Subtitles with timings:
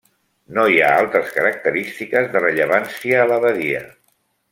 [0.57, 3.83] No hi ha altres característiques de rellevància a la badia.